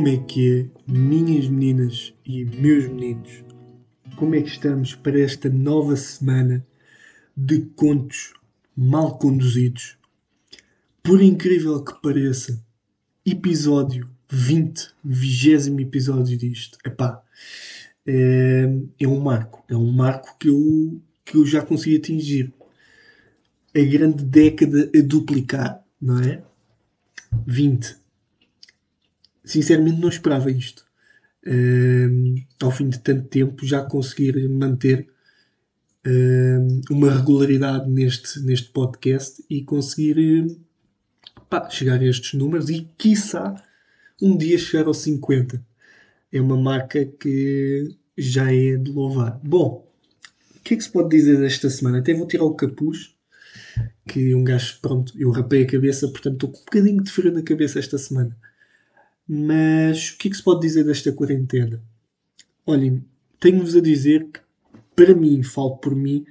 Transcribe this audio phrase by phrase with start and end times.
[0.00, 3.44] Como é que é, minhas meninas e meus meninos?
[4.16, 6.66] Como é que estamos para esta nova semana
[7.36, 8.32] de contos
[8.74, 9.98] mal conduzidos?
[11.02, 12.64] Por incrível que pareça,
[13.26, 16.78] episódio 20, vigésimo episódio disto.
[16.82, 17.22] Epá,
[18.06, 19.62] é, é um marco.
[19.68, 22.54] É um marco que eu, que eu já consegui atingir.
[23.76, 26.42] A grande década a duplicar, não é?
[27.46, 27.99] 20
[29.50, 30.84] sinceramente não esperava isto.
[31.46, 35.08] Uh, ao fim de tanto tempo já conseguir manter
[36.06, 40.56] uh, uma regularidade neste, neste podcast e conseguir
[41.48, 43.56] pá, chegar a estes números e quiçá
[44.22, 45.64] um dia chegar aos 50.
[46.32, 49.40] É uma marca que já é de louvar.
[49.42, 49.90] Bom,
[50.56, 51.98] o que é que se pode dizer desta semana?
[51.98, 53.16] Até vou tirar o capuz,
[54.06, 57.32] que um gajo, pronto, eu rapei a cabeça, portanto estou com um bocadinho de frio
[57.32, 58.36] na cabeça esta semana.
[59.32, 61.80] Mas o que é que se pode dizer desta quarentena?
[62.66, 63.04] Olhem,
[63.38, 64.40] tenho-vos a dizer que,
[64.96, 66.26] para mim, falo por mim,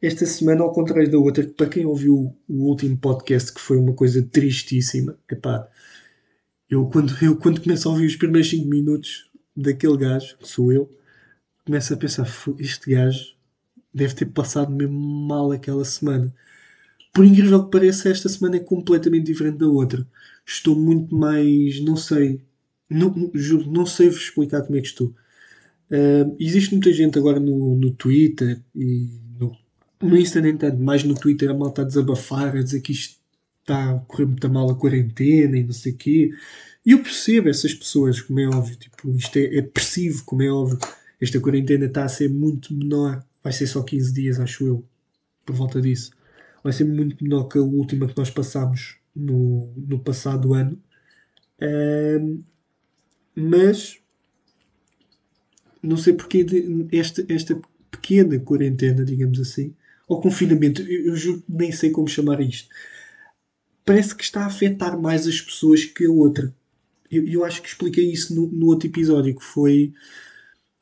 [0.00, 3.92] esta semana, ao contrário da outra, para quem ouviu o último podcast, que foi uma
[3.92, 5.68] coisa tristíssima, epá,
[6.70, 10.72] eu quando, eu quando começo a ouvir os primeiros 5 minutos daquele gajo, que sou
[10.72, 10.90] eu,
[11.66, 12.26] começo a pensar,
[12.58, 13.34] este gajo
[13.92, 16.34] deve ter passado mesmo mal aquela semana.
[17.18, 20.06] Por incrível que pareça, esta semana é completamente diferente da outra
[20.46, 21.80] estou muito mais.
[21.80, 22.40] Não sei.
[22.88, 25.08] Não, juro, não sei vos explicar como é que estou.
[25.90, 29.08] Uh, existe muita gente agora no, no Twitter e
[29.38, 29.56] no,
[30.00, 33.18] no Insta, nem tanto, mais no Twitter a malta a desabafar, a dizer que isto
[33.60, 36.30] está a correr muito mal a quarentena e não sei o quê.
[36.86, 40.50] E eu percebo essas pessoas, como é óbvio, tipo, isto é, é depressivo, como é
[40.50, 40.78] óbvio.
[41.20, 44.84] Esta quarentena está a ser muito menor, vai ser só 15 dias, acho eu,
[45.44, 46.17] por volta disso.
[46.62, 50.80] Vai ser muito menor que a última que nós passámos no, no passado ano.
[51.60, 52.42] Um,
[53.34, 54.00] mas
[55.82, 56.44] não sei porque
[56.92, 57.60] esta, esta
[57.90, 59.74] pequena quarentena, digamos assim,
[60.06, 62.68] ou confinamento, eu, eu que nem sei como chamar isto,
[63.84, 66.54] parece que está a afetar mais as pessoas que a outra.
[67.10, 69.92] Eu, eu acho que expliquei isso no, no outro episódio, que foi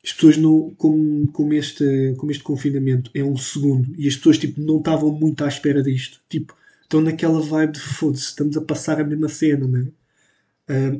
[0.07, 4.37] as pessoas não, como, como, este, como este confinamento é um segundo e as pessoas
[4.37, 6.21] tipo, não estavam muito à espera disto.
[6.29, 9.87] Tipo, estão naquela vibe de foda-se, estamos a passar a mesma cena, né?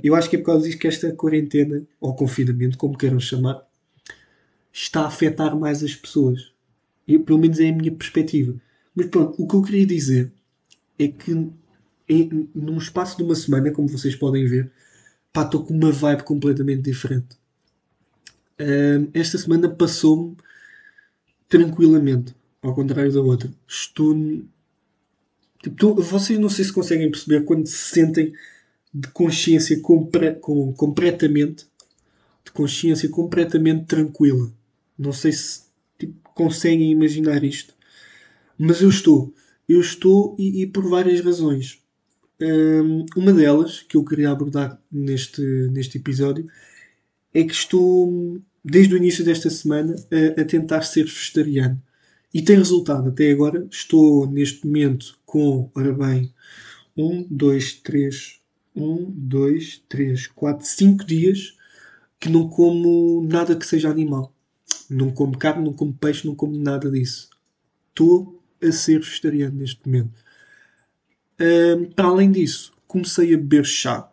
[0.03, 3.65] Eu acho que é por causa disso que esta quarentena, ou confinamento, como queiram chamar,
[4.73, 6.51] está a afetar mais as pessoas.
[7.07, 8.59] Eu, pelo menos é a minha perspectiva.
[8.93, 10.33] Mas pronto, o que eu queria dizer
[10.99, 11.31] é que
[12.09, 14.69] em, num espaço de uma semana, como vocês podem ver,
[15.33, 17.37] estou com uma vibe completamente diferente.
[19.13, 20.35] Esta semana passou-me
[21.47, 23.51] tranquilamente, ao contrário da outra.
[23.67, 24.13] Estou
[25.61, 28.33] Tipo, tu, vocês não sei se conseguem perceber quando se sentem
[28.93, 31.65] de consciência compre, com, completamente
[32.45, 34.51] de consciência completamente tranquila.
[34.97, 35.63] Não sei se
[35.97, 37.73] tipo, conseguem imaginar isto.
[38.57, 39.33] Mas eu estou.
[39.67, 41.81] Eu estou e, e por várias razões.
[42.39, 45.41] Um, uma delas que eu queria abordar neste,
[45.71, 46.47] neste episódio
[47.33, 51.81] é que estou, desde o início desta semana, a, a tentar ser vegetariano.
[52.33, 53.65] E tem resultado até agora.
[53.71, 56.33] Estou neste momento com, ora bem,
[56.95, 58.39] 1, 2, 3,
[58.75, 61.55] 1, 2, 3, 4, 5 dias
[62.19, 64.33] que não como nada que seja animal.
[64.89, 67.29] Não como carne, não como peixe, não como nada disso.
[67.89, 70.23] Estou a ser vegetariano neste momento.
[71.39, 74.09] Um, para além disso, comecei a beber chá,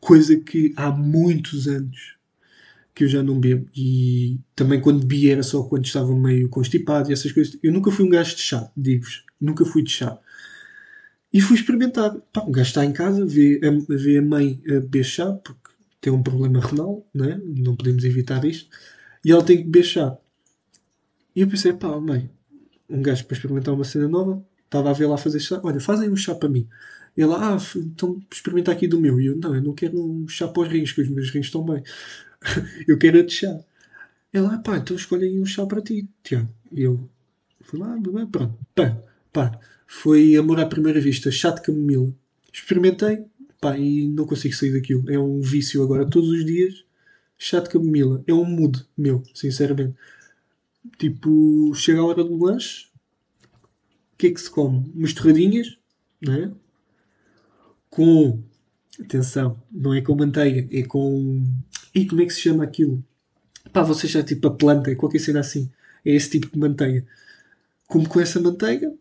[0.00, 2.14] coisa que há muitos anos
[2.94, 3.68] que eu já não bebo.
[3.76, 7.58] E também quando bebi era só quando estava meio constipado e essas coisas.
[7.62, 9.24] Eu nunca fui um gajo de chá, digo-vos.
[9.40, 10.18] Nunca fui de chá.
[11.32, 12.14] E fui experimentar.
[12.32, 15.70] Pá, um gajo está em casa, vê a, vê a mãe a beber chá, porque
[16.00, 17.40] tem um problema renal, né?
[17.44, 18.70] não podemos evitar isto.
[19.24, 20.16] E ela tem que beber chá.
[21.34, 22.30] E eu pensei, pá, mãe,
[22.88, 25.60] um gajo para experimentar uma cena nova, estava a ver lá fazer chá.
[25.64, 26.68] Olha, fazem um chá para mim.
[27.16, 29.20] E ela, ah, então experimenta aqui do meu.
[29.20, 31.46] E eu, não, eu não quero um chá para os rins, que os meus rins
[31.46, 31.82] estão bem.
[32.86, 33.60] eu quero de chá.
[34.32, 36.48] Ela, pá, então escolhe aí um chá para ti, Tiago.
[36.72, 37.08] E eu
[37.60, 37.96] fui lá,
[38.30, 38.96] pronto, pá,
[39.32, 39.60] pá.
[39.86, 42.12] Foi amor à primeira vista, chá de camomila.
[42.52, 43.24] Experimentei,
[43.60, 45.08] pá, e não consigo sair daquilo.
[45.10, 46.84] É um vício agora, todos os dias,
[47.38, 48.22] chá de camomila.
[48.26, 49.94] É um mood meu, sinceramente.
[50.98, 52.86] Tipo, chega a hora do lanche,
[54.14, 54.90] o que é que se come?
[54.94, 55.78] Umas torradinhas,
[56.20, 56.50] não é?
[57.88, 58.42] Com,
[59.00, 61.44] atenção, não é com manteiga, é com
[61.94, 63.04] e como é que se chama aquilo?
[63.72, 65.70] Pá, vocês já tipo a planta, qualquer cena assim.
[66.04, 67.06] É esse tipo de manteiga.
[67.86, 68.92] Como com essa manteiga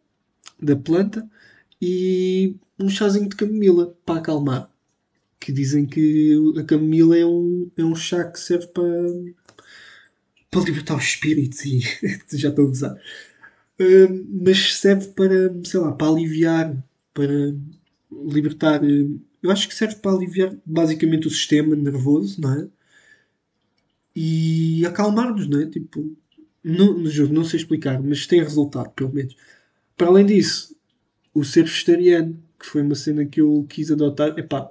[0.61, 1.27] da planta
[1.81, 4.69] e um chazinho de camomila para acalmar.
[5.39, 8.83] que dizem que a camomila é um, é um chá que serve para,
[10.49, 11.81] para libertar os espíritos e
[12.37, 12.93] já estou a usar.
[13.79, 16.75] Uh, mas serve para, sei lá, para aliviar,
[17.13, 17.53] para
[18.11, 18.81] libertar.
[18.83, 22.67] Eu acho que serve para aliviar basicamente o sistema nervoso, não é?
[24.15, 25.65] E acalmar-nos, não é?
[25.65, 26.15] Tipo,
[26.63, 29.35] não, jogo, não sei explicar, mas tem resultado, pelo menos.
[29.97, 30.75] Para além disso,
[31.33, 34.69] o ser vegetariano, que foi uma cena que eu quis adotar, epá,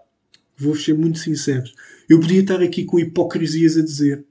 [0.57, 1.71] vou ser muito sincero.
[2.09, 4.25] Eu podia estar aqui com hipocrisias a dizer,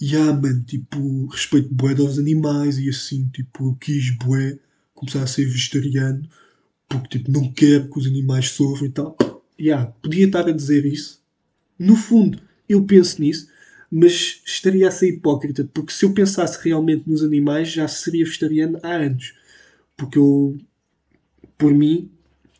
[0.00, 4.58] yeah, man, tipo, respeito bué aos animais e assim, tipo, eu quis bué
[4.94, 6.28] começar a ser vegetariano
[6.88, 9.16] porque, tipo, não quero que os animais sofram e tal.
[9.60, 11.20] Yeah, podia estar a dizer isso.
[11.78, 13.48] No fundo, eu penso nisso,
[13.90, 18.78] mas estaria a ser hipócrita, porque se eu pensasse realmente nos animais, já seria vegetariano
[18.82, 19.34] há anos.
[19.96, 20.56] Porque eu,
[21.56, 22.10] por mim,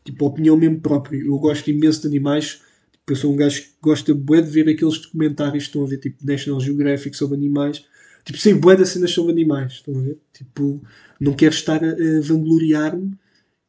[0.05, 2.63] tipo, opinião mesmo própria, eu gosto imenso de animais.
[2.93, 5.87] Tipo, eu sou um gajo que gosta bué de ver aqueles documentários que estão a
[5.87, 7.85] ver, tipo National Geographic sobre animais.
[8.25, 10.19] Tipo, sei bué das cenas sobre animais, estão a ver?
[10.33, 10.83] Tipo,
[11.21, 13.13] não quero estar a, a vangloriar-me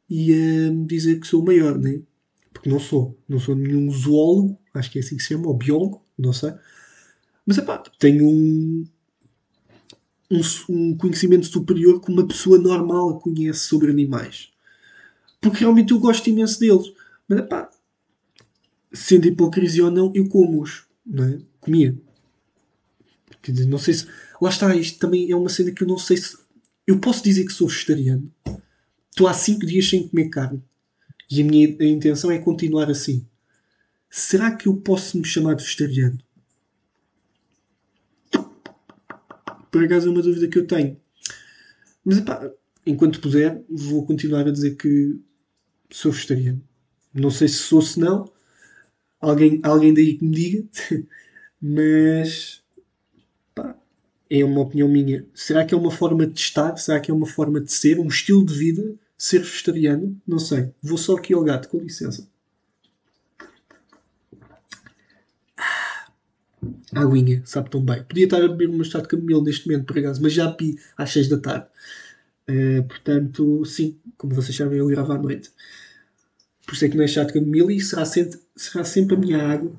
[0.09, 2.01] e a dizer que sou o maior, né?
[2.53, 3.17] Porque não sou.
[3.27, 6.53] Não sou nenhum zoólogo, acho que é assim que se chama, ou biólogo, não sei.
[7.49, 8.85] Mas, é pá, tenho um,
[10.29, 14.51] um, um, conhecimento superior que uma pessoa normal conhece sobre animais.
[15.41, 16.93] Porque realmente eu gosto imenso deles.
[17.27, 17.71] Mas, é pá,
[18.93, 20.83] sendo hipocrisia ou não, eu como-os.
[21.03, 21.39] Não é?
[21.59, 21.99] Comia.
[23.41, 24.07] Quer dizer, não sei se.
[24.39, 26.37] Lá está, isto também é uma cena que eu não sei se.
[26.85, 28.31] Eu posso dizer que sou vegetariano.
[29.09, 30.61] Estou há 5 dias sem comer carne.
[31.31, 33.25] E a minha a intenção é continuar assim.
[34.07, 36.19] Será que eu posso me chamar de vegetariano?
[39.71, 40.97] Por acaso é uma dúvida que eu tenho.
[42.03, 42.51] Mas epá,
[42.85, 45.19] enquanto puder, vou continuar a dizer que
[45.89, 46.61] sou vegetariano.
[47.13, 48.31] Não sei se sou, se não.
[49.19, 50.63] Alguém, alguém daí que me diga.
[51.61, 52.63] Mas
[54.29, 55.25] é uma opinião minha.
[55.33, 56.77] Será que é uma forma de estar?
[56.77, 57.99] Será que é uma forma de ser?
[57.99, 58.95] Um estilo de vida?
[59.17, 60.19] Ser vegetariano?
[60.25, 60.71] Não sei.
[60.81, 62.27] Vou só aqui ao gato, com licença.
[66.93, 68.03] Aguinha, sabe tão bem.
[68.03, 70.77] Podia estar a beber uma chá de camomila neste momento, por acaso, mas já bebi
[70.97, 71.67] às 6 da tarde.
[72.49, 75.51] Uh, portanto, sim, como vocês sabem, eu gravo à noite.
[76.65, 79.19] Por isso é que não é chá de camomila e será sempre, será sempre a
[79.19, 79.71] minha água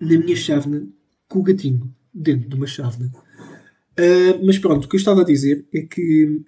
[0.00, 0.86] na minha chávena
[1.28, 3.10] com o gatinho dentro de uma chávena.
[3.98, 6.42] Uh, mas pronto, o que eu estava a dizer é que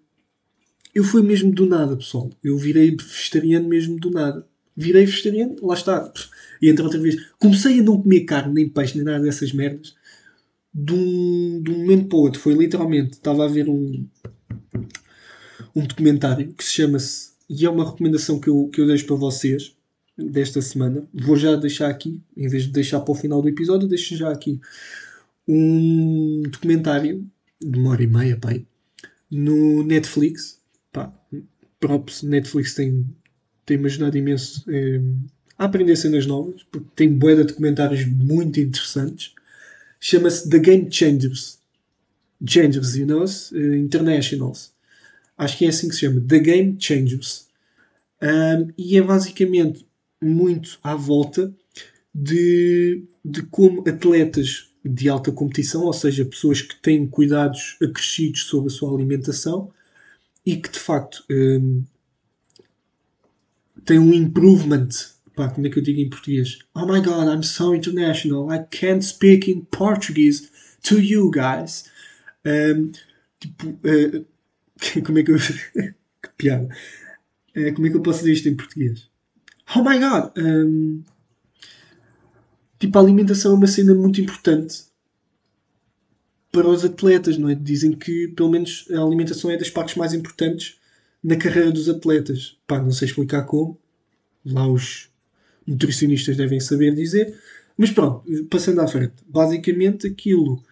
[0.94, 2.30] eu fui mesmo do nada, pessoal.
[2.42, 4.46] Eu virei vegetariano mesmo do nada.
[4.76, 6.12] Virei vegetariano, lá está
[6.60, 7.16] e entra outra vez.
[7.38, 9.94] Comecei a não comer carne, nem peixe, nem nada dessas merdas.
[10.72, 12.40] De um, de um momento para o outro.
[12.40, 13.12] Foi literalmente.
[13.12, 14.06] Estava a ver um,
[15.74, 17.30] um documentário que se chama-se.
[17.48, 19.74] E é uma recomendação que eu, que eu deixo para vocês
[20.16, 21.08] desta semana.
[21.12, 24.30] Vou já deixar aqui, em vez de deixar para o final do episódio, deixo já
[24.30, 24.60] aqui
[25.48, 27.26] um documentário
[27.60, 28.64] de uma hora e meia, pai,
[29.30, 30.60] no Netflix.
[30.92, 31.12] Pá,
[31.78, 33.06] props, Netflix tem,
[33.70, 34.64] tem-me ajudado imenso.
[34.68, 35.00] É,
[35.56, 39.32] a aprender cenas novas, porque tem bué de documentários muito interessantes.
[40.00, 41.58] Chama-se The Game Changers.
[42.44, 44.72] Changers, you know, uh, Internationals.
[45.36, 46.20] Acho que é assim que se chama.
[46.22, 47.46] The Game Changers.
[48.22, 49.86] Um, e é basicamente
[50.20, 51.52] muito à volta
[52.14, 58.68] de, de como atletas de alta competição, ou seja, pessoas que têm cuidados acrescidos sobre
[58.68, 59.70] a sua alimentação
[60.44, 61.84] e que de facto um,
[63.84, 64.88] têm um improvement
[65.40, 66.58] pá, como é que eu digo em português?
[66.74, 68.52] Oh my god, I'm so international.
[68.52, 70.50] I can't speak in Portuguese
[70.82, 71.84] to you guys.
[72.44, 72.92] Um,
[73.38, 74.26] tipo, uh,
[75.04, 75.38] como é que eu.
[76.22, 76.68] que piada.
[77.56, 79.08] Uh, como é que eu posso dizer isto em português?
[79.74, 80.32] Oh my god!
[80.36, 81.02] Um,
[82.78, 84.84] tipo, a alimentação é uma cena muito importante
[86.52, 87.54] para os atletas, não é?
[87.54, 90.79] Dizem que, pelo menos, a alimentação é das partes mais importantes
[91.22, 92.56] na carreira dos atletas.
[92.66, 93.78] Pá, não sei explicar como.
[94.44, 95.10] Lá os,
[95.70, 97.38] nutricionistas devem saber dizer.
[97.76, 99.14] Mas pronto, passando à frente.
[99.26, 100.62] Basicamente aquilo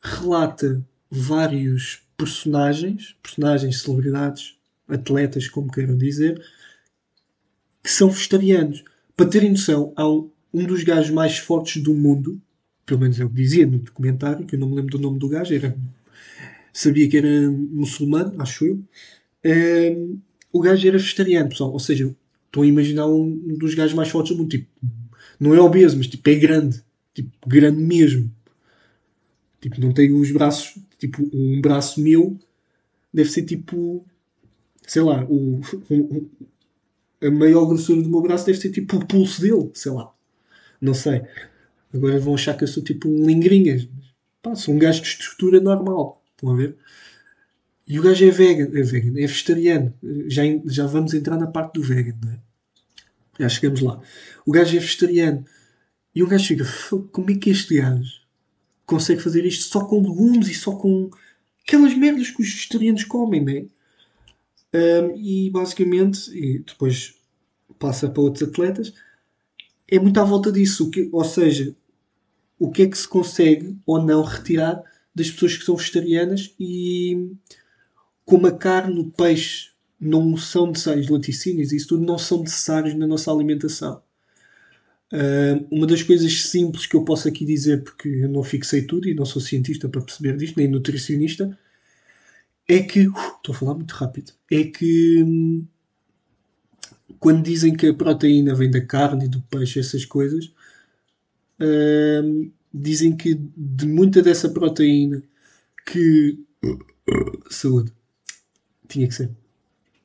[0.00, 4.56] relata vários personagens, personagens, celebridades,
[4.88, 6.42] atletas, como queiram dizer,
[7.82, 8.82] que são vegetarianos.
[9.16, 12.40] Para terem noção, há um, um dos gajos mais fortes do mundo,
[12.84, 15.18] pelo menos é o que dizia no documentário, que eu não me lembro do nome
[15.18, 15.76] do gajo, era,
[16.72, 18.82] sabia que era muçulmano, acho eu.
[19.44, 20.18] Um,
[20.52, 21.72] o gajo era vegetariano, pessoal.
[21.72, 22.14] Ou seja,
[22.54, 24.48] Estou a imaginar um dos gajos mais fortes do mundo.
[24.48, 24.68] Tipo,
[25.40, 26.84] não é obeso, mas tipo, é grande.
[27.12, 28.30] Tipo, grande mesmo.
[29.60, 30.78] Tipo, não tem os braços.
[30.96, 32.38] Tipo, um braço meu
[33.12, 34.06] deve ser tipo.
[34.86, 35.60] Sei lá, o,
[35.90, 36.30] o
[37.20, 40.14] a maior grossura do meu braço deve ser tipo o pulso dele, sei lá.
[40.80, 41.22] Não sei.
[41.92, 43.88] Agora vão achar que eu sou tipo um lingrinhas.
[44.40, 46.22] Pá, sou um gajo de estrutura normal.
[46.36, 46.76] Estão a ver?
[47.86, 49.94] E o gajo é vegan, é vegan, é vegetariano.
[50.26, 52.38] Já, já vamos entrar na parte do vegan, não é?
[53.38, 54.00] Já chegamos lá.
[54.46, 55.44] O gajo é vegetariano.
[56.14, 56.64] E o gajo fica,
[57.12, 58.24] como é que este gajo
[58.86, 61.10] consegue fazer isto só com legumes e só com
[61.66, 63.66] aquelas merdas que os vegetarianos comem, não é?
[65.02, 67.14] Um, e basicamente, e depois
[67.78, 68.92] passa para outros atletas,
[69.88, 70.90] é muito à volta disso.
[70.90, 71.74] Que, ou seja,
[72.58, 74.82] o que é que se consegue ou não retirar
[75.14, 77.32] das pessoas que são vegetarianas e
[78.24, 83.06] como a carne, o peixe não são necessários, laticínios isso tudo não são necessários na
[83.06, 84.02] nossa alimentação.
[85.12, 89.08] Uh, uma das coisas simples que eu posso aqui dizer, porque eu não fixei tudo
[89.08, 91.56] e não sou cientista para perceber disto, nem nutricionista,
[92.68, 93.06] é que.
[93.06, 94.32] Uh, estou a falar muito rápido.
[94.50, 95.22] É que.
[95.22, 95.66] Hum,
[97.20, 100.46] quando dizem que a proteína vem da carne e do peixe, essas coisas,
[101.60, 105.22] uh, dizem que de muita dessa proteína
[105.86, 106.38] que.
[107.50, 107.92] Saúde.
[108.88, 109.30] Tinha que ser.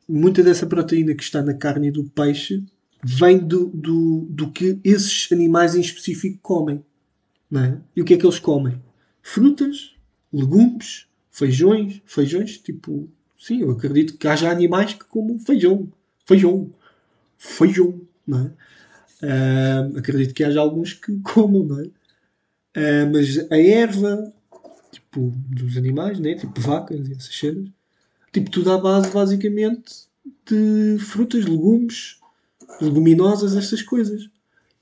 [0.07, 2.63] Muita dessa proteína que está na carne do peixe
[3.03, 6.83] vem do, do, do que esses animais em específico comem.
[7.49, 7.81] Não é?
[7.95, 8.81] E o que é que eles comem?
[9.21, 9.95] Frutas,
[10.31, 12.01] legumes, feijões.
[12.05, 13.09] Feijões, tipo.
[13.37, 15.91] Sim, eu acredito que haja animais que comam feijão.
[16.25, 16.73] Feijão.
[17.37, 18.51] Feijão, não é?
[19.21, 21.85] Uh, acredito que haja alguns que comam, não é?
[21.85, 24.33] Uh, mas a erva,
[24.91, 26.35] tipo, dos animais, né?
[26.35, 27.69] tipo vacas e essas cenas,
[28.31, 30.07] tipo, tudo à base, basicamente,
[30.45, 32.19] de frutas, legumes,
[32.81, 34.29] leguminosas, estas coisas.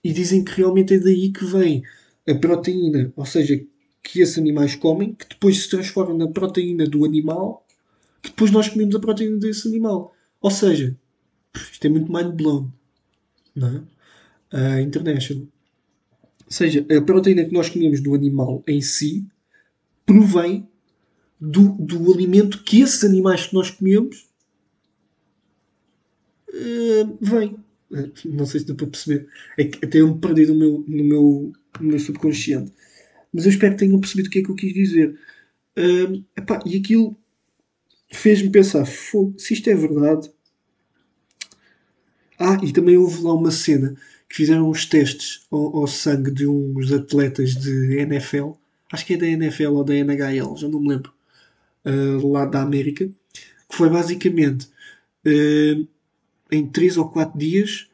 [0.04, 1.84] E dizem que realmente é daí que vem
[2.28, 3.62] a proteína, ou seja,
[4.04, 7.66] que esses animais comem, que depois se transforma na proteína do animal,
[8.22, 10.14] que depois nós comemos a proteína desse animal.
[10.42, 10.96] Ou seja,
[11.72, 12.72] isto é muito mind blown.
[13.56, 14.78] Não é?
[14.78, 15.44] Uh, international.
[15.44, 19.26] Ou seja, a proteína que nós comemos do animal em si
[20.06, 20.68] provém
[21.40, 24.28] do, do alimento que esses animais que nós comemos
[26.50, 27.58] uh, vem.
[28.26, 29.28] Não sei se deu para perceber.
[29.58, 32.74] É que até eu me perdi no meu, no meu, no meu subconsciente.
[33.32, 35.20] Mas eu espero que tenham percebido o que é que eu quis dizer.
[35.78, 37.16] Uh, epá, e aquilo
[38.12, 40.32] fez-me pensar: se isto é verdade.
[42.40, 43.96] Ah, e também houve lá uma cena
[44.30, 48.52] que fizeram uns testes ao, ao sangue de uns atletas de NFL.
[48.92, 51.17] Acho que é da NFL ou da NHL, já não me lembro.
[51.88, 53.08] Uh, lá da América.
[53.70, 54.68] Que foi basicamente.
[55.26, 55.88] Uh,
[56.52, 57.88] em 3 ou 4 dias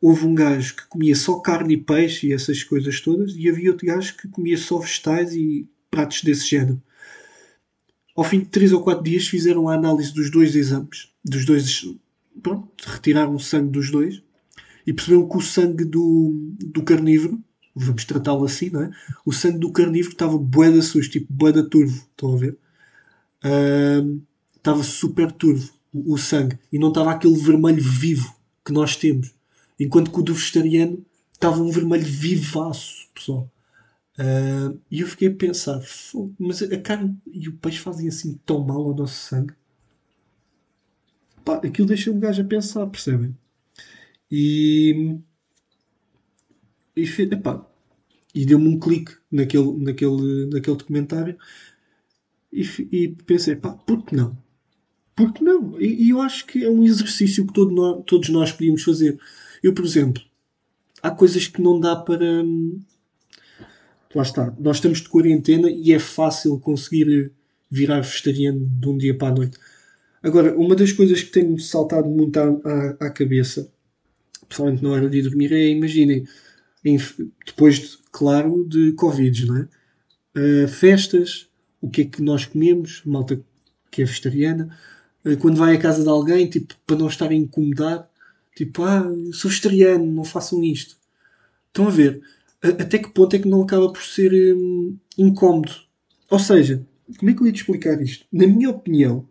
[0.00, 3.70] houve um gajo que comia só carne e peixe e essas coisas todas, e havia
[3.70, 6.82] outro gajo que comia só vegetais e pratos desse género.
[8.16, 11.86] Ao fim de 3 ou 4 dias fizeram a análise dos dois exames, dos dois,
[12.42, 14.20] pronto, retiraram o sangue dos dois
[14.84, 17.40] e perceberam que o sangue do, do carnívoro,
[17.74, 18.90] vamos tratá-lo assim, não é?
[19.24, 22.58] O sangue do carnívoro estava bué da sujo, tipo bué da turvo, estão a ver?
[23.44, 24.22] Uh,
[24.56, 28.34] estava super turvo o, sangue e não estava aquele vermelho vivo
[28.64, 29.34] que nós temos.
[29.78, 33.50] Enquanto que o do vegetariano estava um vermelho vivaço, pessoal.
[34.18, 35.80] Uh, e eu fiquei a pensar,
[36.38, 39.54] mas a carne e o peixe fazem assim tão mal ao nosso sangue?
[41.44, 43.36] Pá, aquilo deixa um gajo a pensar, percebem?
[44.30, 45.18] E.
[46.94, 47.04] E,
[48.34, 51.38] e deu-me um clique naquele, naquele, naquele documentário
[52.52, 54.36] e, e pensei, pá, por que não?
[55.16, 55.80] Porque não?
[55.80, 59.18] E, e eu acho que é um exercício que todo nós, todos nós podíamos fazer.
[59.62, 60.22] Eu, por exemplo,
[61.02, 62.42] há coisas que não dá para.
[62.44, 62.80] Hum,
[64.14, 64.54] lá está.
[64.58, 67.32] Nós estamos de quarentena e é fácil conseguir
[67.70, 69.58] virar vegetariano de um dia para a noite.
[70.22, 73.70] Agora, uma das coisas que tem-me saltado muito à, à, à, cabeça,
[74.46, 76.26] principalmente na hora de dormir, é, imaginem,
[76.84, 76.98] em,
[77.44, 79.68] depois, de, claro, de Covid, não é?
[80.34, 81.48] Uh, festas,
[81.82, 83.38] o que é que nós comemos, malta
[83.90, 84.74] que é vegetariana,
[85.24, 88.08] eh, quando vai à casa de alguém, tipo, para não estar a incomodar,
[88.56, 90.96] tipo, ah, sou vegetariano, não façam isto.
[91.68, 92.22] Estão a ver?
[92.62, 95.72] Até que ponto é que não acaba por ser hum, incómodo?
[96.30, 96.86] Ou seja,
[97.18, 98.24] como é que eu ia te explicar isto?
[98.32, 99.26] Na minha opinião,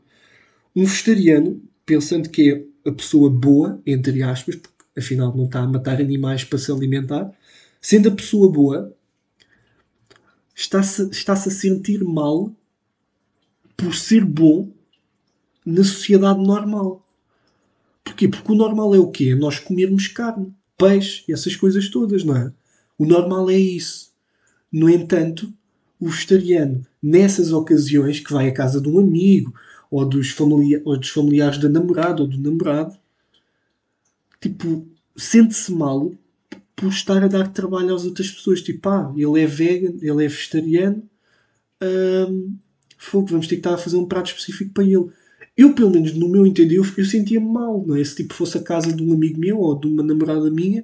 [0.75, 5.67] um vegetariano, pensando que é a pessoa boa, entre aspas, porque afinal não está a
[5.67, 7.31] matar animais para se alimentar,
[7.79, 8.93] sendo a pessoa boa,
[10.61, 12.53] está-se está -se a sentir mal
[13.75, 14.71] por ser bom
[15.65, 17.05] na sociedade normal.
[18.03, 18.27] Porquê?
[18.27, 19.35] Porque o normal é o quê?
[19.35, 22.53] Nós comermos carne, peixe essas coisas todas, não é?
[22.97, 24.11] O normal é isso.
[24.71, 25.51] No entanto,
[25.99, 29.53] o vegetariano, nessas ocasiões que vai à casa de um amigo
[29.89, 32.95] ou dos, familia ou dos familiares da namorada ou do namorado,
[34.39, 36.11] tipo, sente-se mal
[36.81, 38.61] por estar a dar trabalho às outras pessoas.
[38.61, 41.07] Tipo, ah, ele é vegan, ele é vegetariano,
[42.97, 45.09] fogo, vamos ter que estar a fazer um prato específico para ele.
[45.55, 48.03] Eu, pelo menos no meu entender, eu, eu sentia-me mal, não é?
[48.03, 50.83] Se tipo fosse a casa de um amigo meu ou de uma namorada minha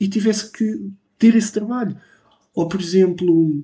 [0.00, 1.96] e tivesse que ter esse trabalho.
[2.54, 3.62] Ou, por exemplo,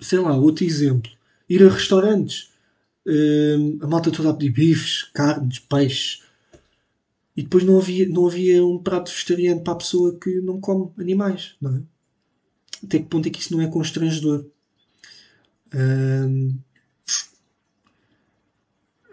[0.00, 1.10] sei lá, outro exemplo,
[1.48, 2.50] ir a restaurantes,
[3.80, 6.22] a malta toda a pedir bifes, carnes, peixes,
[7.36, 10.90] e depois não havia, não havia um prato vegetariano para a pessoa que não come
[10.98, 11.82] animais, não é?
[12.82, 14.46] Até que ponto é que isso não é constrangedor?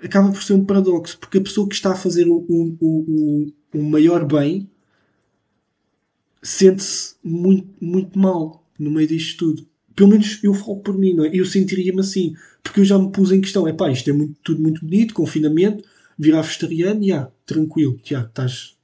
[0.01, 3.53] Acaba por ser um paradoxo, porque a pessoa que está a fazer o, o, o,
[3.73, 4.69] o maior bem
[6.41, 9.67] sente-se muito, muito mal no meio disto tudo.
[9.95, 11.29] Pelo menos eu falo por mim, não é?
[11.33, 14.35] Eu sentiria-me assim, porque eu já me pus em questão: é pá, isto é muito,
[14.43, 18.77] tudo muito bonito, confinamento, virar vegetariano, já, tranquilo, já, estás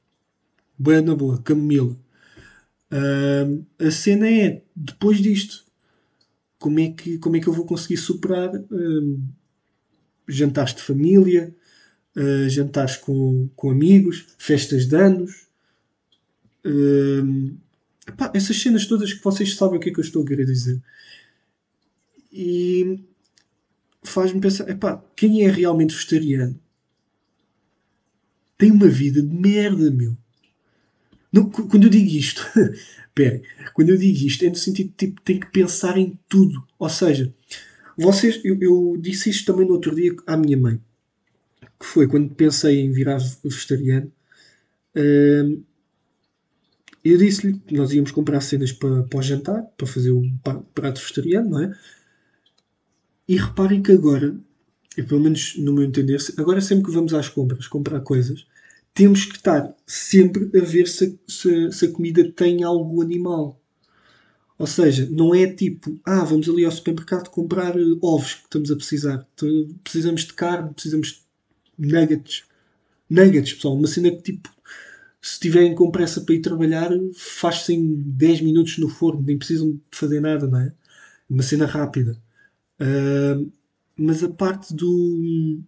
[0.78, 1.98] bem na boa, camomila.
[2.92, 5.64] Uh, a cena é, depois disto,
[6.58, 9.24] como é que, como é que eu vou conseguir superar uh,
[10.28, 11.56] jantares de família,
[12.16, 15.48] uh, jantares com, com amigos, festas de anos.
[16.66, 17.56] Uh,
[18.08, 20.46] epá, essas cenas todas que vocês sabem o que é que eu estou a querer
[20.46, 20.82] dizer.
[22.32, 23.04] E
[24.04, 26.60] faz-me pensar, epá, quem é realmente vegetariano
[28.60, 30.16] tem uma vida de merda, meu.
[31.32, 32.46] Não, quando eu digo isto,
[33.16, 33.42] pera,
[33.74, 36.62] quando eu digo isto é no sentido de tipo, tem que pensar em tudo.
[36.78, 37.34] Ou seja,
[37.98, 40.80] vocês, eu, eu, disse isto também no outro dia à minha mãe,
[41.80, 44.12] que foi quando pensei em virar vegetariano.
[44.94, 45.64] Uh,
[47.06, 50.38] eu disse-lhe que nós íamos comprar cenas para, para o jantar, para fazer um
[50.74, 51.78] prato vegetariano, não é?
[53.26, 54.38] E reparem que agora,
[54.98, 58.46] e pelo menos no meu entender, agora sempre que vamos às compras comprar coisas,
[58.94, 63.60] temos que estar sempre a ver se, se, se a comida tem algo animal.
[64.58, 68.70] Ou seja, não é tipo, ah, vamos ali ao supermercado comprar eh, ovos que estamos
[68.70, 69.26] a precisar.
[69.84, 71.24] Precisamos de carne, precisamos
[71.78, 72.44] de nuggets.
[73.10, 74.50] Nuggets, pessoal, uma cena que tipo,
[75.22, 79.72] se tiverem com pressa para ir trabalhar, faz-se em 10 minutos no forno, nem precisam
[79.72, 80.74] de fazer nada, não é?
[81.30, 82.22] Uma cena rápida.
[82.82, 83.52] Uh,
[84.00, 85.60] mas a parte do,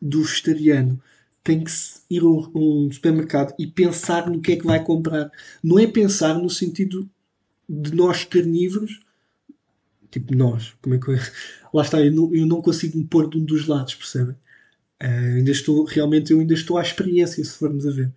[0.00, 1.00] do vegetariano
[1.42, 1.70] tem que
[2.10, 5.30] ir a um supermercado e pensar no que é que vai comprar.
[5.62, 7.08] Não é pensar no sentido
[7.68, 9.00] de nós carnívoros,
[10.10, 11.16] tipo nós, como é que eu...
[11.72, 14.36] lá está, eu não, eu não consigo me pôr de um dos lados, percebem?
[15.02, 18.12] Uh, ainda estou, realmente, eu ainda estou à experiência, se formos a ver.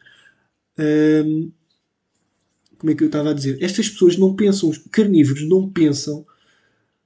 [2.77, 3.61] Como é que eu estava a dizer?
[3.61, 6.25] Estas pessoas não pensam, os carnívoros não pensam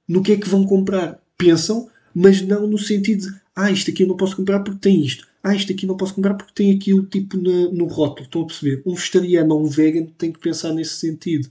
[0.08, 1.22] no que é que vão comprar.
[1.38, 5.02] Pensam, mas não no sentido de, ah, isto aqui eu não posso comprar porque tem
[5.02, 5.26] isto.
[5.42, 8.26] Ah, isto aqui não posso comprar porque tem aquilo tipo no, no rótulo.
[8.26, 8.82] Estão a perceber?
[8.84, 11.48] Um vegetariano ou um vegan tem que pensar nesse sentido.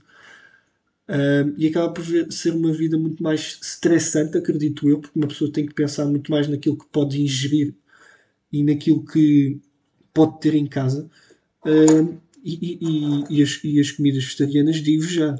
[1.08, 5.52] Uh, e acaba por ser uma vida muito mais estressante, acredito eu, porque uma pessoa
[5.52, 7.74] tem que pensar muito mais naquilo que pode ingerir
[8.52, 9.60] e naquilo que
[10.12, 11.08] pode ter em casa.
[11.64, 15.36] Uh, e, e, e, as, e, as, comidas vegetarianas, digo já,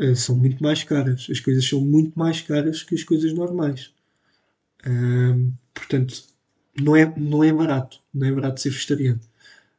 [0.00, 1.26] uh, são muito mais caras.
[1.30, 3.92] As coisas são muito mais caras que as coisas normais.
[5.74, 6.24] portanto,
[6.80, 8.00] não é, não é barato.
[8.12, 9.20] Não é barato ser vegetariano,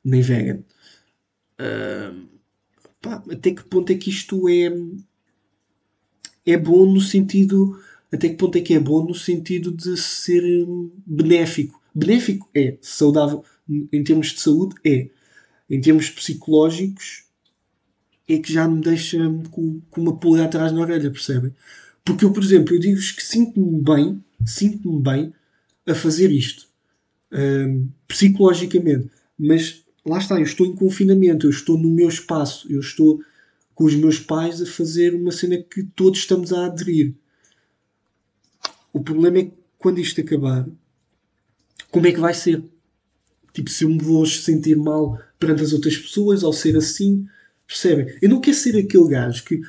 [0.04, 0.64] nem vegan.
[1.60, 2.28] Uh,
[3.02, 4.72] pá, até que ponto é que isto é,
[6.46, 7.80] é bom no sentido.
[8.12, 10.44] Até que ponto é que é bom no sentido de ser
[11.06, 11.82] benéfico?
[11.94, 15.10] Benéfico é, saudável em termos de saúde é,
[15.70, 17.25] em termos psicológicos
[18.28, 19.18] é que já me deixa
[19.52, 21.54] com, com uma pulga atrás na orelha, percebem?
[22.04, 25.34] Porque eu, por exemplo, eu digo-vos que sinto-me bem, sinto-me bem
[25.88, 26.68] a fazer isto.
[27.32, 29.10] Um, psicologicamente.
[29.38, 33.22] Mas lá está, eu estou em confinamento, eu estou no meu espaço, eu estou
[33.74, 37.14] com os meus pais a fazer uma cena que todos estamos a aderir.
[38.94, 40.66] O problema é que quando isto acabar,
[41.92, 42.64] como é que vai ser?
[43.54, 47.28] Tipo, se eu me vou sentir mal perante as outras pessoas ao ser assim,
[47.68, 48.18] percebem?
[48.22, 49.62] Eu não quero ser aquele gajo que,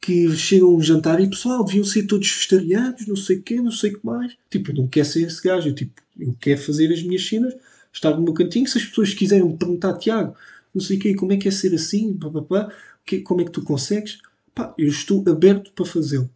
[0.00, 3.56] que chega a um jantar e pessoal, deviam ser todos vegetarianos, não sei o quê,
[3.56, 4.36] não sei o que mais.
[4.50, 5.68] Tipo, eu não quero ser esse gajo.
[5.68, 7.54] Eu, tipo, eu quero fazer as minhas cenas
[7.92, 8.66] estar no meu cantinho.
[8.66, 10.36] Se as pessoas quiserem perguntar, Tiago,
[10.74, 12.72] não sei o quê, como é que é ser assim, pá, pá, pá,
[13.04, 14.18] que, como é que tu consegues,
[14.54, 16.30] pá, eu estou aberto para fazê-lo.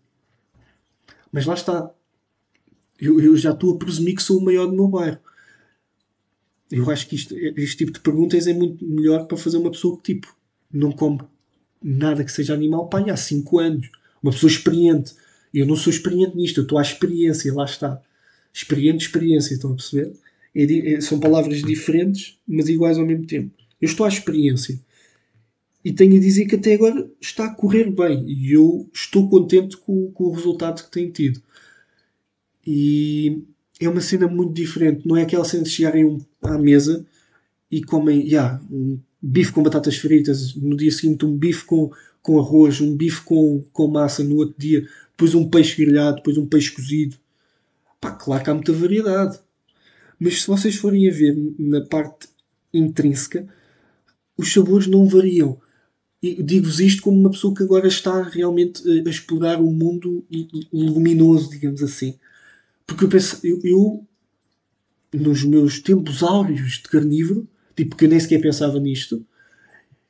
[1.32, 1.90] Mas lá está.
[2.98, 5.18] Eu, eu, já estou a presumir que sou o maior do meu bairro.
[6.70, 9.96] Eu acho que isto, este tipo de perguntas é muito melhor para fazer uma pessoa
[9.96, 10.34] que tipo
[10.72, 11.20] não come
[11.82, 13.90] nada que seja animal pá, há 5 anos.
[14.22, 15.14] Uma pessoa experiente.
[15.52, 18.00] Eu não sou experiente nisto, eu estou à experiência, lá está.
[18.52, 20.12] Experiente, experiência, estão a perceber?
[20.54, 23.52] É, é, são palavras diferentes, mas iguais ao mesmo tempo.
[23.80, 24.80] Eu estou à experiência.
[25.84, 29.76] e tenho a dizer que até agora está a correr bem e eu estou contente
[29.78, 31.42] com, com o resultado que tem tido.
[32.66, 33.42] E
[33.80, 37.06] é uma cena muito diferente, não é aquela cena de chegarem à mesa
[37.70, 41.90] e comem yeah, um bife com batatas fritas, no dia seguinte um bife com,
[42.22, 46.38] com arroz, um bife com, com massa no outro dia, depois um peixe grelhado, depois
[46.38, 47.16] um peixe cozido.
[48.00, 49.38] Pá, claro que há muita variedade.
[50.18, 52.28] Mas se vocês forem a ver na parte
[52.72, 53.46] intrínseca,
[54.36, 55.60] os sabores não variam.
[56.22, 60.24] E digo-vos isto como uma pessoa que agora está realmente a, a explorar o mundo
[60.72, 62.18] luminoso, digamos assim.
[62.86, 64.06] Porque eu penso, eu, eu
[65.12, 69.24] nos meus tempos áureos de carnívoro, tipo que eu nem sequer pensava nisto,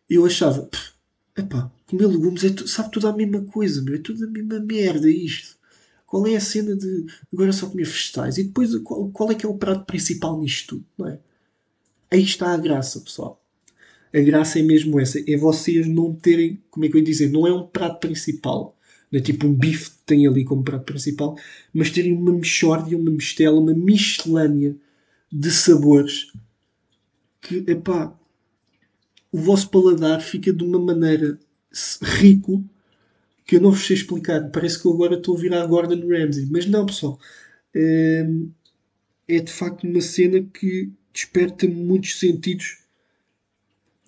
[0.08, 0.68] eu achava,
[1.36, 5.08] epá, comer legumes é, sabe tudo a mesma coisa, meu, é tudo a mesma merda
[5.08, 5.58] isto.
[6.06, 8.36] Qual é a cena de agora só comer vegetais?
[8.36, 11.18] E depois qual, qual é que é o prato principal nisto tudo, não é?
[12.10, 13.40] Aí está a graça, pessoal.
[14.12, 15.20] A graça é mesmo essa.
[15.30, 18.76] É vocês não terem, como é que eu ia dizer, não é um prato principal.
[19.10, 21.36] Não é tipo um bife que tem ali como prato principal,
[21.72, 24.74] mas terem uma mexórdia, uma mistela, uma miscelânea
[25.30, 26.32] de sabores
[27.40, 28.16] que, epá,
[29.32, 31.38] o vosso paladar fica de uma maneira
[32.02, 32.64] rico
[33.46, 34.50] que eu não vos sei explicar.
[34.50, 36.46] Parece que eu agora estou a virar Gordon Ramsay.
[36.50, 37.18] Mas não, pessoal.
[37.74, 38.26] É,
[39.28, 42.78] é de facto uma cena que desperta muitos sentidos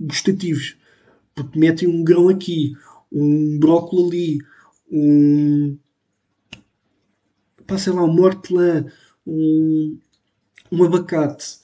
[0.00, 0.76] gustativos.
[1.34, 2.76] Porque metem um grão aqui,
[3.10, 4.38] um brócolis ali,
[4.90, 5.78] um.
[7.66, 8.84] Pá, sei lá, um mortelã,
[9.26, 9.98] um,
[10.70, 11.58] um abacate.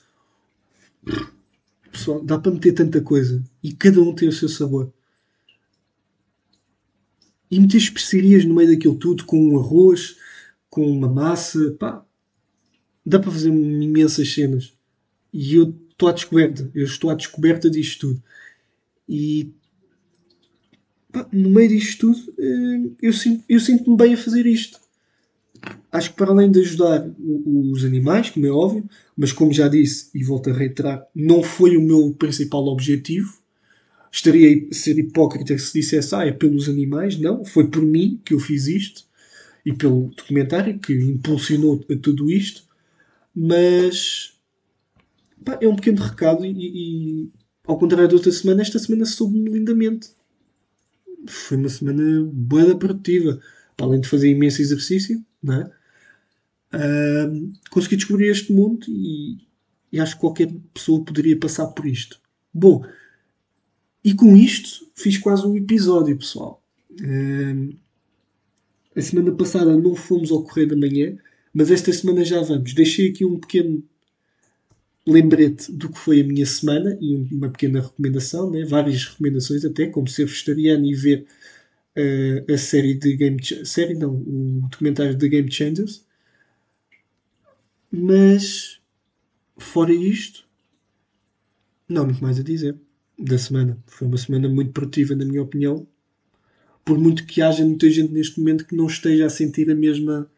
[1.92, 3.42] Pessoal, dá para meter tanta coisa.
[3.62, 4.92] E cada um tem o seu sabor.
[7.51, 10.16] E meter especiarias no meio daquilo tudo, com um arroz,
[10.68, 12.05] com uma massa, pá.
[13.05, 14.72] Dá para fazer imensas cenas.
[15.33, 16.70] E eu estou à descoberta.
[16.74, 18.22] Eu estou à descoberta disto tudo.
[19.09, 19.53] E
[21.11, 23.12] pá, no meio disto tudo, eh, eu,
[23.48, 24.79] eu sinto-me bem a fazer isto.
[25.90, 30.11] Acho que para além de ajudar os animais, como é óbvio, mas como já disse
[30.14, 33.38] e volto a reiterar, não foi o meu principal objetivo.
[34.12, 37.18] Estaria a ser hipócrita se dissesse, ah, é pelos animais.
[37.18, 39.05] Não, foi por mim que eu fiz isto
[39.64, 42.64] e pelo documentário que impulsionou a tudo isto.
[43.35, 44.35] Mas
[45.44, 47.31] pá, é um pequeno recado e, e,
[47.66, 50.11] ao contrário da outra semana, esta semana soube-me lindamente.
[51.27, 53.40] Foi uma semana boa produtiva.
[53.77, 55.77] Para além de fazer imenso exercício, não é?
[57.70, 59.38] Consegui descobrir este mundo e,
[59.92, 62.20] e, acho que qualquer pessoa poderia passar por isto.
[62.52, 62.85] Bom,
[64.04, 66.62] e com isto fiz quase um episódio, pessoal.
[66.92, 67.76] Uh,
[68.94, 71.16] a semana passada não fomos ao Correio da Manhã,
[71.54, 72.74] mas esta semana já vamos.
[72.74, 73.83] Deixei aqui um pequeno
[75.07, 78.64] lembrete do que foi a minha semana e uma pequena recomendação, né?
[78.64, 81.26] várias recomendações até, como ser vegetariano e ver
[81.96, 86.07] uh, a série de Game série não, o documentário de Game Changers.
[87.90, 88.81] Mas
[89.57, 90.46] fora isto,
[91.88, 92.77] não há muito mais a dizer
[93.18, 93.79] da semana.
[93.87, 95.87] Foi uma semana muito produtiva, na minha opinião.
[96.85, 100.31] Por muito que haja muita gente neste momento que não esteja a sentir a mesma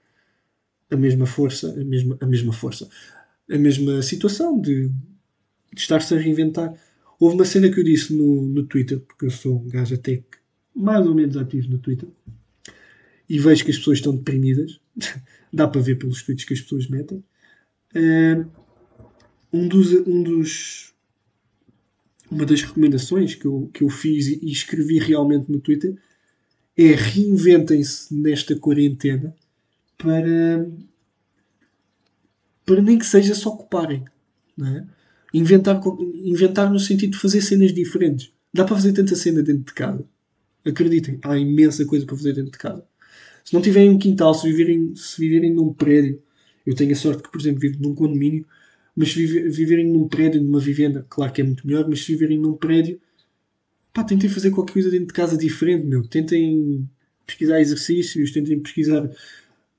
[0.91, 2.89] a mesma força, a mesma, a mesma força,
[3.49, 6.75] a mesma situação de, de estar-se a reinventar.
[7.19, 10.23] Houve uma cena que eu disse no, no Twitter, porque eu sou um gajo até
[10.75, 12.09] mais ou menos ativo no Twitter,
[13.29, 14.81] e vejo que as pessoas estão deprimidas.
[15.53, 17.23] Dá para ver pelos tweets que as pessoas metem.
[17.95, 18.49] Uh,
[19.53, 20.95] um dos, um dos,
[22.31, 25.97] uma das recomendações que eu, que eu fiz e, escrevi realmente no Twitter
[26.77, 29.35] é reinventem-se nesta quarentena
[29.99, 30.67] para
[32.65, 34.05] para nem que seja só ocuparem.
[34.63, 34.85] É?
[35.35, 35.81] Inventar,
[36.25, 38.33] inventar no sentido de fazer cenas diferentes.
[38.55, 40.05] Dá para fazer tanta cena dentro de casa.
[40.65, 42.85] Acreditem, há imensa coisa para fazer dentro de casa.
[43.45, 46.23] Se não tiverem um quintal, se viverem, se viverem num prédio,
[46.67, 48.47] eu tenho a sorte que, por exemplo, vivo num condomínio,
[48.95, 52.39] mas se viverem num prédio, numa vivenda, claro que é muito melhor, mas se viverem
[52.39, 53.01] num prédio,
[53.93, 56.07] pá, tentem fazer qualquer coisa dentro de casa diferente, meu.
[56.07, 56.89] Tentem
[57.27, 59.11] pesquisar exercícios, tentem pesquisar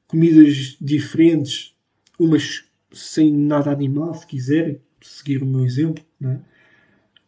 [0.07, 1.73] comidas diferentes,
[2.19, 6.41] umas sem nada animal, se quiserem, seguir o meu exemplo, né?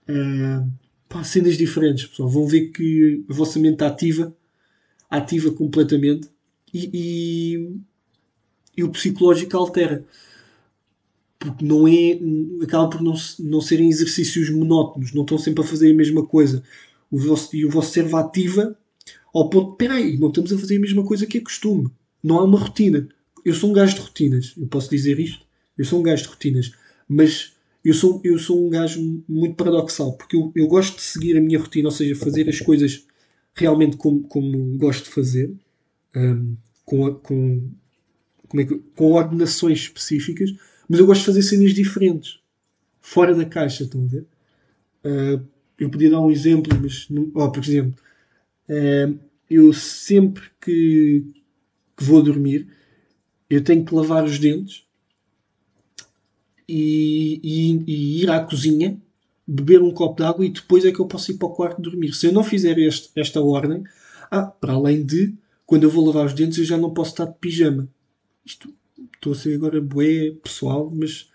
[0.10, 0.70] Uh,
[1.08, 2.30] pá, cenas diferentes, pessoal.
[2.30, 4.36] Vão ver que a vossa mente ativa,
[5.10, 6.30] ativa completamente
[6.74, 7.80] e,
[8.76, 10.06] e o psicológico altera.
[11.40, 12.20] Porque não é,
[12.64, 16.64] acaba por não, não serem exercícios monótonos, não estão sempre a fazer a mesma coisa.
[17.12, 18.78] O vosso, e o vosso cérebro ativa
[19.34, 21.90] ao ponto, espera aí, não estamos a fazer a mesma coisa que é costume.
[22.24, 23.08] Não há uma rotina.
[23.44, 25.46] Eu sou um gajo de rotinas, eu posso dizer isto.
[25.78, 26.72] Eu sou um gajo de rotinas,
[27.08, 31.36] mas eu sou, eu sou um gajo muito paradoxal, porque eu, eu gosto de seguir
[31.36, 33.06] a minha rotina, ou seja, fazer as coisas
[33.56, 35.54] realmente como, como gosto de fazer,
[36.16, 36.56] um,
[36.86, 37.83] com, com, como
[38.62, 40.54] é que, com ordenações específicas,
[40.88, 42.40] mas eu gosto de fazer cenas diferentes,
[43.00, 44.26] fora da caixa, estão a ver?
[45.04, 45.46] Uh,
[45.78, 47.96] eu podia dar um exemplo, mas, oh, por exemplo,
[48.70, 51.26] uh, eu sempre que,
[51.98, 52.68] que vou dormir,
[53.50, 54.86] eu tenho que lavar os dentes
[56.68, 58.98] e, e, e, ir à cozinha,
[59.46, 61.82] beber um copo de água e depois é que eu posso ir para o quarto
[61.82, 62.14] dormir.
[62.14, 63.84] Se eu não fizer este, esta ordem,
[64.32, 65.36] ah, para além de,
[65.66, 67.88] quando eu vou lavar os dentes, eu já não posso estar de pijama.
[68.46, 68.74] Isto,
[69.16, 71.30] estou a ser agora bué pessoal, mas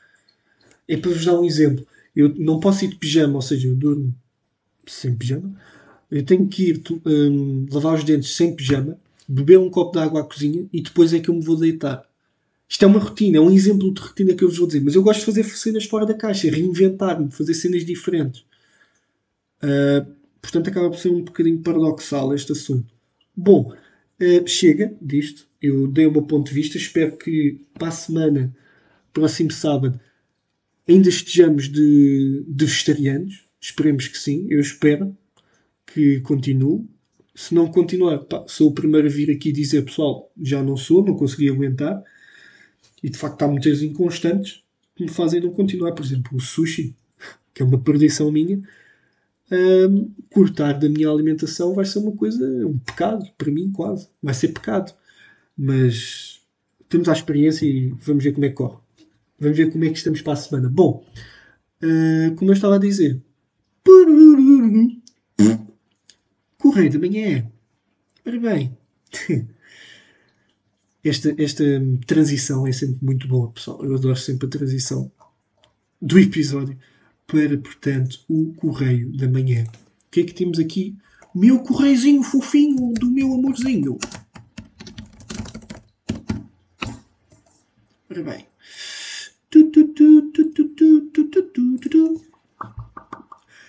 [0.87, 1.87] é para vos dar um exemplo.
[2.14, 4.14] Eu não posso ir de pijama, ou seja, eu durmo
[4.87, 5.55] sem pijama.
[6.11, 10.23] Eu tenho que ir um, lavar os dentes sem pijama, beber um copo de água
[10.23, 12.09] à cozinha e depois é que eu me vou deitar.
[12.68, 14.81] Isto é uma rotina, é um exemplo de rotina que eu vos vou dizer.
[14.81, 18.44] Mas eu gosto de fazer cenas fora da caixa, reinventar-me, fazer cenas diferentes.
[19.62, 22.92] Uh, portanto, acaba por ser um bocadinho paradoxal este assunto.
[23.37, 23.75] Bom,
[24.20, 25.46] uh, chega disto.
[25.61, 26.76] Eu dei o meu ponto de vista.
[26.76, 28.54] Espero que para a semana,
[29.12, 30.00] próximo sábado,
[30.88, 33.46] ainda estejamos de, de vegetarianos.
[33.61, 34.46] Esperemos que sim.
[34.48, 35.16] Eu espero
[35.87, 36.87] que continue.
[37.35, 41.04] Se não continuar, pá, sou o primeiro a vir aqui dizer, pessoal, já não sou,
[41.04, 42.02] não consegui aguentar
[43.02, 44.62] e de facto há muitas inconstantes
[44.94, 45.92] que me fazem não continuar.
[45.92, 46.94] Por exemplo, o sushi,
[47.54, 48.61] que é uma perdição minha,
[49.50, 54.08] um, cortar da minha alimentação vai ser uma coisa, um pecado, para mim quase.
[54.22, 54.92] Vai ser pecado.
[55.56, 56.40] Mas
[56.88, 58.78] temos a experiência e vamos ver como é que corre.
[59.38, 60.68] Vamos ver como é que estamos para a semana.
[60.68, 61.04] Bom,
[61.82, 63.22] uh, como eu estava a dizer,
[66.58, 67.50] Correio da manhã.
[68.26, 68.76] Ora bem.
[71.02, 71.64] esta, esta
[72.06, 73.82] transição é sempre muito boa, pessoal.
[73.84, 75.11] Eu adoro sempre a transição
[76.00, 76.78] do episódio
[77.28, 79.64] para, portanto, o Correio da Manhã.
[79.64, 80.96] O que é que temos aqui?
[81.34, 83.98] Meu correizinho fofinho do meu amorzinho.
[88.10, 88.46] Ora bem.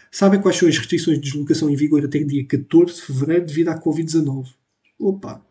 [0.09, 3.69] Sabem quais são as restrições de deslocação em vigor até dia 14 de fevereiro devido
[3.69, 4.53] à Covid-19?
[4.97, 5.45] Opa!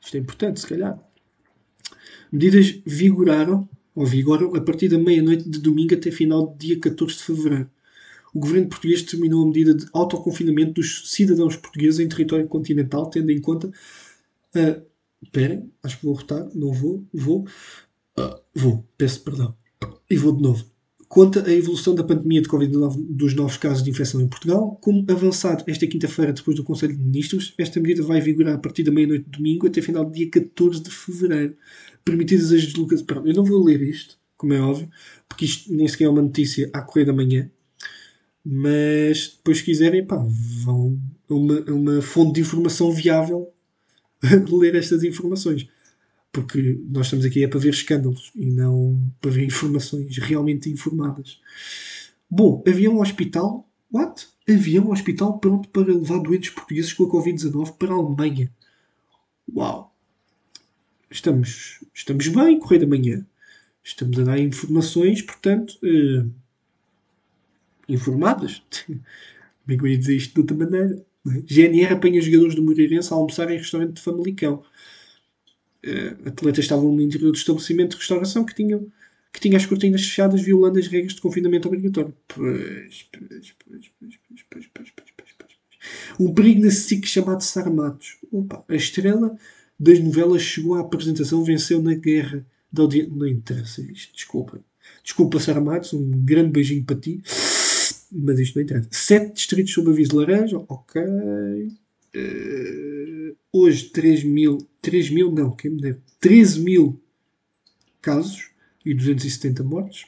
[0.00, 0.98] Isto é importante, se calhar.
[2.30, 7.16] Medidas vigoraram, ou vigoram, a partir da meia-noite de domingo até final de dia 14
[7.16, 7.70] de fevereiro.
[8.34, 13.30] O governo português determinou a medida de autoconfinamento dos cidadãos portugueses em território continental, tendo
[13.30, 13.68] em conta.
[13.68, 14.82] Uh,
[15.22, 17.46] esperem, acho que vou rotar, não vou, vou.
[18.18, 19.54] Uh, vou, peço perdão.
[20.10, 20.74] E vou de novo
[21.14, 24.76] conta a evolução da pandemia de Covid-19 dos novos casos de infecção em Portugal.
[24.80, 28.82] Como avançado esta quinta-feira, depois do Conselho de Ministros, esta medida vai vigorar a partir
[28.82, 31.56] da meia-noite de domingo até final do dia 14 de fevereiro.
[32.04, 33.06] Permitidas as deslocações.
[33.06, 34.88] Pronto, eu não vou ler isto, como é óbvio,
[35.28, 37.50] porque isto nem sequer é uma notícia à correia da manhã.
[38.44, 40.22] Mas depois, se quiserem, pá,
[40.64, 43.50] vão a uma, uma fonte de informação viável
[44.50, 45.68] ler estas informações
[46.34, 51.40] porque nós estamos aqui é para ver escândalos e não para ver informações realmente informadas.
[52.28, 53.70] Bom, havia um hospital.
[53.90, 54.26] What?
[54.48, 58.52] Havia um hospital pronto para levar doentes portugueses com a Covid-19 para a Alemanha.
[59.54, 59.93] Uau!
[61.14, 63.24] Estamos, estamos bem, Correio da Manhã.
[63.84, 66.28] Estamos a dar informações, portanto, uh,
[67.88, 68.60] informadas.
[68.84, 69.00] Como
[69.68, 71.06] é que eu ia dizer isto de outra maneira?
[71.24, 74.64] GNR apanha jogadores do Moreirense a almoçar em restaurante de Famalicão
[75.86, 78.90] uh, atletas estavam no interior do estabelecimento de restauração que tinham
[79.32, 82.12] que tinha as cortinas fechadas violando as regras de confinamento obrigatório.
[82.26, 86.18] Pois, pois, pois, pois, pois, pois, pois, pois, pois, pois.
[86.18, 88.16] Um perigo na SIC chamado Sarmatos.
[88.32, 89.38] Opa, a estrela
[89.78, 93.12] das novelas chegou à apresentação, venceu na guerra da audiência.
[93.14, 94.60] Não interessa isto, desculpa.
[95.02, 97.22] Desculpa, Sarmatos, um grande beijinho para ti.
[98.12, 98.88] Mas isto não interessa.
[98.90, 101.02] Sete distritos sob aviso laranja, ok.
[102.16, 107.02] Uh, hoje 3 mil, 3 mil não, quem me deve, 13 mil
[108.00, 108.50] casos
[108.84, 110.06] e 270 mortes.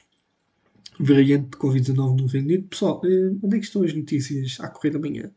[0.99, 2.67] Variante de Covid-19 no Reino Unido.
[2.69, 5.31] Pessoal, uh, onde é que estão as notícias à correr da manhã?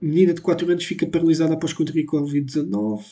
[0.00, 3.04] Menina de 4 anos fica paralisada após contrair Covid-19.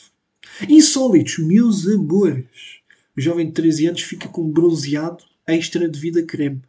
[0.69, 2.81] Insólitos, meus amores.
[3.17, 6.61] O jovem de 13 anos fica com bronzeado extra de vida creme.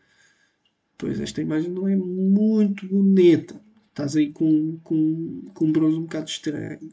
[0.97, 3.61] Pois esta imagem não é muito bonita.
[3.89, 6.93] Estás aí com, com, com um bronze um bocado estranho.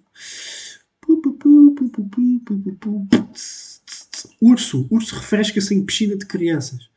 [4.42, 4.88] Urso.
[4.90, 6.90] Urso refresca-se em piscina de crianças.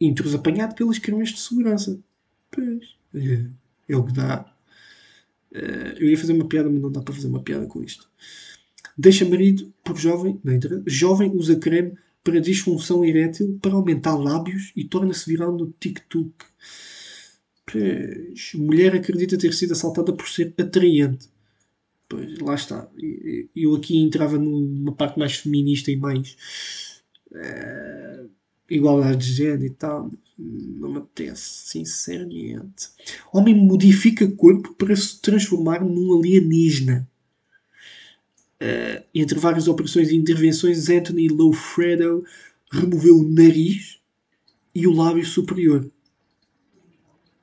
[0.00, 1.98] Intros apanhado pelas câmeras de segurança.
[2.50, 2.96] Pois.
[3.14, 3.44] É,
[3.88, 4.52] é o que dá.
[5.52, 8.08] É, eu ia fazer uma piada, mas não dá para fazer uma piada com isto.
[8.96, 10.40] Deixa marido por jovem.
[10.42, 16.32] Não Jovem usa creme para disfunção erétil para aumentar lábios e torna-se viral no TikTok.
[17.64, 21.28] Pois, mulher acredita ter sido assaltada por ser atraente.
[22.08, 22.88] Pois, lá está.
[23.54, 26.36] Eu aqui entrava numa parte mais feminista e mais
[27.30, 28.30] uh,
[28.68, 30.10] igualdade de género e tal.
[30.38, 32.90] Não me apetece, sinceramente.
[33.32, 37.08] Homem modifica corpo para se transformar num alienígena.
[38.62, 42.24] Uh, entre várias operações e intervenções, Anthony Lofredo
[42.70, 43.98] removeu o nariz
[44.72, 45.90] e o lábio superior.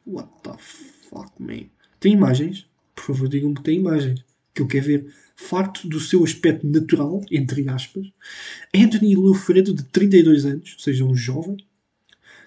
[0.08, 1.70] What the fuck, man?
[2.00, 2.66] Tem imagens?
[2.94, 4.24] Por favor, digam-me que tem imagens.
[4.54, 5.14] Que eu quero ver.
[5.36, 8.08] Farto do seu aspecto natural, entre aspas,
[8.74, 11.58] Anthony Lofredo, de 32 anos, ou seja, um jovem,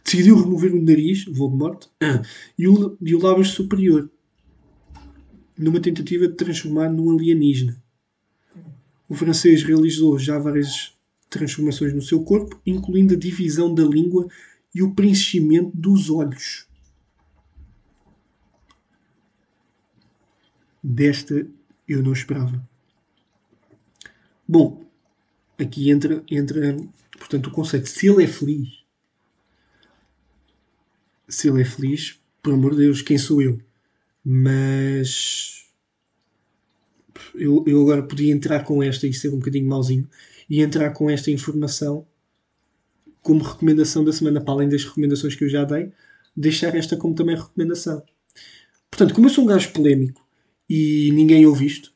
[0.09, 2.23] decidiu remover o nariz, Voldemort, ah,
[2.59, 4.11] e, o, e o lábio superior,
[5.57, 7.83] numa tentativa de transformar num alienígena.
[9.07, 10.97] O francês realizou já várias
[11.29, 14.27] transformações no seu corpo, incluindo a divisão da língua
[14.75, 16.67] e o preenchimento dos olhos.
[20.83, 21.47] Desta
[21.87, 22.67] eu não esperava.
[24.47, 24.87] Bom,
[25.59, 26.77] aqui entra, entra
[27.19, 27.89] portanto, o conceito.
[27.89, 28.88] Se ele é feliz,
[31.29, 33.59] se ele é feliz, por amor de Deus, quem sou eu?
[34.25, 35.65] Mas
[37.35, 40.09] eu, eu agora podia entrar com esta e ser um bocadinho mauzinho
[40.49, 42.07] e entrar com esta informação
[43.23, 45.93] como recomendação da semana, para além das recomendações que eu já dei,
[46.37, 48.03] deixar esta como também recomendação.
[48.91, 50.27] Portanto, como eu sou um gajo polémico
[50.69, 51.93] e ninguém ouve isto,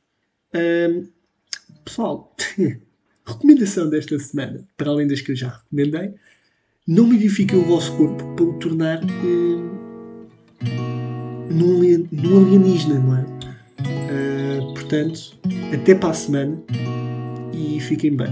[0.54, 1.08] hum,
[1.84, 2.36] pessoal,
[3.24, 6.14] recomendação desta semana, para além das que eu já recomendei,
[6.86, 9.00] não modifiquem o vosso corpo para o tornar
[11.50, 13.22] num, num alienígena, não é?
[13.22, 15.38] Uh, portanto,
[15.72, 16.60] até para a semana
[17.52, 18.30] e fiquem bem.